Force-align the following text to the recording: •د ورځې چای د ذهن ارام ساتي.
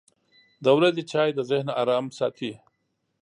•د 0.63 0.65
ورځې 0.77 1.03
چای 1.11 1.29
د 1.37 1.39
ذهن 1.51 1.67
ارام 1.81 2.05
ساتي. 2.17 2.51